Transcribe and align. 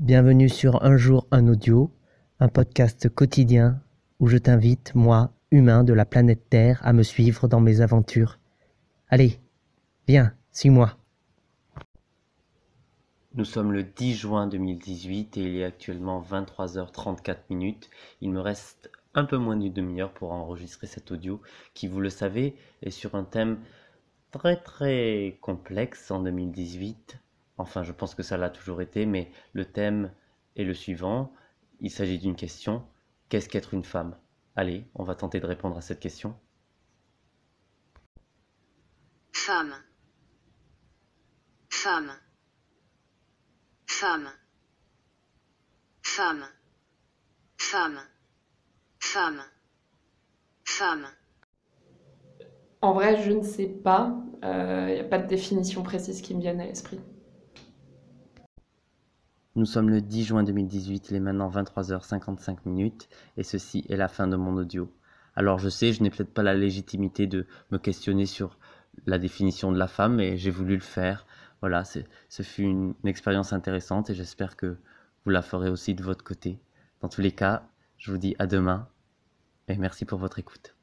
Bienvenue 0.00 0.48
sur 0.48 0.82
Un 0.82 0.96
jour 0.96 1.26
un 1.30 1.46
audio, 1.46 1.92
un 2.38 2.48
podcast 2.48 3.10
quotidien 3.10 3.82
où 4.18 4.28
je 4.28 4.38
t'invite, 4.38 4.94
moi, 4.94 5.30
humain 5.50 5.84
de 5.84 5.92
la 5.92 6.06
planète 6.06 6.48
Terre, 6.48 6.80
à 6.82 6.94
me 6.94 7.02
suivre 7.02 7.48
dans 7.48 7.60
mes 7.60 7.82
aventures. 7.82 8.38
Allez, 9.10 9.38
viens, 10.08 10.32
suis-moi. 10.52 10.96
Nous 13.34 13.44
sommes 13.44 13.72
le 13.72 13.82
10 13.82 14.14
juin 14.14 14.46
2018 14.46 15.36
et 15.36 15.42
il 15.42 15.56
est 15.58 15.64
actuellement 15.64 16.22
23h34 16.22 17.36
minutes. 17.50 17.90
Il 18.22 18.30
me 18.30 18.40
reste 18.40 18.90
un 19.12 19.26
peu 19.26 19.36
moins 19.36 19.58
d'une 19.58 19.70
demi-heure 19.70 20.14
pour 20.14 20.32
enregistrer 20.32 20.86
cet 20.86 21.10
audio 21.10 21.42
qui, 21.74 21.88
vous 21.88 22.00
le 22.00 22.08
savez, 22.08 22.56
est 22.80 22.90
sur 22.90 23.16
un 23.16 23.24
thème 23.24 23.58
très 24.30 24.56
très 24.56 25.36
complexe 25.42 26.10
en 26.10 26.22
2018. 26.22 27.20
Enfin, 27.60 27.82
je 27.82 27.92
pense 27.92 28.14
que 28.14 28.22
ça 28.22 28.38
l'a 28.38 28.48
toujours 28.48 28.80
été, 28.80 29.04
mais 29.04 29.30
le 29.52 29.66
thème 29.66 30.12
est 30.56 30.64
le 30.64 30.72
suivant. 30.72 31.32
Il 31.80 31.90
s'agit 31.90 32.18
d'une 32.18 32.34
question. 32.34 32.86
Qu'est-ce 33.28 33.50
qu'être 33.50 33.74
une 33.74 33.84
femme? 33.84 34.16
Allez, 34.56 34.86
on 34.94 35.04
va 35.04 35.14
tenter 35.14 35.40
de 35.40 35.46
répondre 35.46 35.76
à 35.76 35.82
cette 35.82 36.00
question. 36.00 36.34
Femme. 39.32 39.74
Femme. 41.68 42.12
Femme. 43.86 44.30
Femme. 46.02 46.44
Femme. 47.58 48.00
Femme. 48.98 49.42
Femme. 50.64 51.06
En 52.80 52.94
vrai, 52.94 53.22
je 53.22 53.32
ne 53.32 53.42
sais 53.42 53.66
pas. 53.66 54.16
Il 54.42 54.94
n'y 54.94 55.00
a 55.00 55.04
pas 55.04 55.18
de 55.18 55.26
définition 55.26 55.82
précise 55.82 56.22
qui 56.22 56.34
me 56.34 56.40
vienne 56.40 56.60
à 56.60 56.64
l'esprit. 56.64 57.00
Nous 59.56 59.66
sommes 59.66 59.90
le 59.90 60.00
10 60.00 60.24
juin 60.24 60.44
2018, 60.44 61.10
il 61.10 61.16
est 61.16 61.20
maintenant 61.20 61.50
23h55 61.50 62.58
minutes 62.66 63.08
et 63.36 63.42
ceci 63.42 63.84
est 63.88 63.96
la 63.96 64.06
fin 64.06 64.28
de 64.28 64.36
mon 64.36 64.56
audio. 64.56 64.92
Alors 65.34 65.58
je 65.58 65.68
sais, 65.68 65.92
je 65.92 66.02
n'ai 66.04 66.10
peut-être 66.10 66.32
pas 66.32 66.44
la 66.44 66.54
légitimité 66.54 67.26
de 67.26 67.46
me 67.72 67.78
questionner 67.78 68.26
sur 68.26 68.58
la 69.06 69.18
définition 69.18 69.72
de 69.72 69.78
la 69.78 69.88
femme, 69.88 70.16
mais 70.16 70.36
j'ai 70.36 70.50
voulu 70.50 70.74
le 70.74 70.80
faire. 70.80 71.26
Voilà, 71.62 71.82
ce 71.84 72.42
fut 72.42 72.62
une, 72.62 72.94
une 73.02 73.08
expérience 73.08 73.52
intéressante 73.52 74.08
et 74.08 74.14
j'espère 74.14 74.56
que 74.56 74.78
vous 75.24 75.30
la 75.30 75.42
ferez 75.42 75.68
aussi 75.68 75.96
de 75.96 76.04
votre 76.04 76.22
côté. 76.22 76.60
Dans 77.00 77.08
tous 77.08 77.20
les 77.20 77.32
cas, 77.32 77.68
je 77.98 78.12
vous 78.12 78.18
dis 78.18 78.36
à 78.38 78.46
demain 78.46 78.88
et 79.66 79.76
merci 79.76 80.04
pour 80.04 80.20
votre 80.20 80.38
écoute. 80.38 80.76